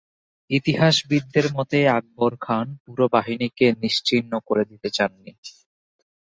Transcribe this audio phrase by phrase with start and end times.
[0.49, 5.31] ইতিহাসবিদদের মতে আকবর খান পুরো বাহিনীকে নিশ্চিহ্ন করে দিতে চাননি।